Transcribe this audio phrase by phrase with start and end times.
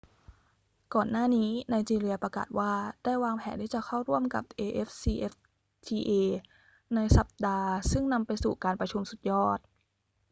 [0.93, 5.91] ก่อนหน้านี้ไนจีเรียประกาศว่าได้วางแผนที่จะเข้าร่วมกับ afcfta
[6.95, 9.59] ในสัปดาห์ซึ่งนำไปสู่การประชุมสุดยอด